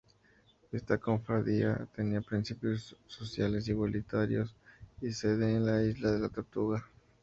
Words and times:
Esta 0.71 0.97
cofradía 0.97 1.87
tenía 1.95 2.21
principios 2.21 2.97
sociales 3.05 3.67
igualitarios 3.67 4.55
y 4.99 5.11
sede 5.11 5.53
en 5.55 5.63
la 5.67 5.83
Isla 5.83 6.13
de 6.13 6.19
la 6.21 6.29
Tortuga. 6.29 6.83